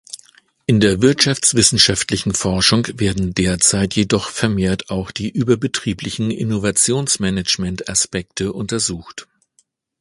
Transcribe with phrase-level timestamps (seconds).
[0.65, 9.27] In der wirtschaftswissenschaftlichen Forschung werden derzeit jedoch vermehrt auch die überbetrieblichen Innovationsmanagement-Aspekte untersucht.